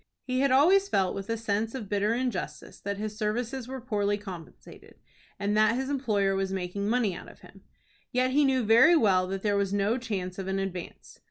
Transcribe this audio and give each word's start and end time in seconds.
He 0.23 0.39
had 0.39 0.49
always 0.49 0.89
felt 0.89 1.13
with 1.13 1.29
a 1.29 1.37
sense 1.37 1.75
of 1.75 1.87
bitter 1.87 2.15
injustice 2.15 2.79
that 2.79 2.97
his 2.97 3.15
services 3.15 3.67
were 3.67 3.79
poorly 3.79 4.17
compensated, 4.17 4.95
and 5.37 5.55
that 5.55 5.75
his 5.75 5.91
employer 5.91 6.33
was 6.33 6.51
making 6.51 6.89
money 6.89 7.13
out 7.13 7.29
of 7.29 7.41
him. 7.41 7.61
Yet 8.11 8.31
he 8.31 8.43
knew 8.43 8.63
very 8.63 8.95
well 8.95 9.27
that 9.27 9.43
there 9.43 9.55
was 9.57 9.73
no 9.73 9.99
chance 9.99 10.39
of 10.39 10.47
an 10.47 10.57
advance. 10.57 11.19